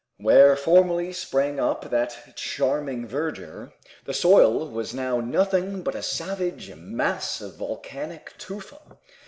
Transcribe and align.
Where 0.17 0.55
formerly 0.55 1.13
sprang 1.13 1.59
up 1.59 1.91
that 1.91 2.35
charming 2.35 3.05
verdure, 3.05 3.71
the 4.05 4.15
soil 4.15 4.67
was 4.71 4.95
now 4.95 5.19
nothing 5.19 5.83
but 5.83 5.93
a 5.93 6.01
savage 6.01 6.73
mass 6.75 7.39
of 7.39 7.57
volcanic 7.57 8.33
tufa. 8.39 8.97